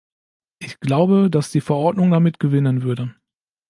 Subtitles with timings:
[0.57, 3.13] Ich glaube, dass die Verordnung damit gewinnen würde.